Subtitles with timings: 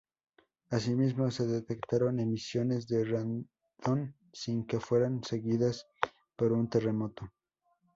[0.71, 5.85] Asimismo, se detectaron emisiones de radón sin que fueran seguidas
[6.35, 7.31] por un terremoto.